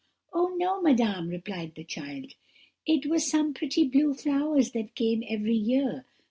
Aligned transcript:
"'Oh, 0.33 0.55
no, 0.57 0.81
madame,' 0.81 1.29
replied 1.29 1.73
the 1.75 1.83
child; 1.83 2.33
'it 2.87 3.05
was 3.05 3.29
some 3.29 3.53
pretty 3.53 3.87
blue 3.87 4.15
flowers 4.15 4.71
that 4.71 4.95
come 4.95 5.21
every 5.29 5.53
year. 5.53 6.05